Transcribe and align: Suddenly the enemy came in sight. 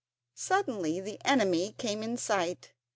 Suddenly 0.33 0.99
the 0.99 1.19
enemy 1.23 1.75
came 1.77 2.01
in 2.01 2.17
sight. 2.17 2.71